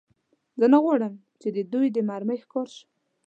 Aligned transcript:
زه 0.59 0.65
نه 0.73 0.77
غواړم، 0.83 1.13
چې 1.41 1.47
د 1.55 1.57
دوی 1.73 1.87
د 1.91 1.97
مرمۍ 2.09 2.37
ښکار 2.43 2.67
شم. 2.75 2.89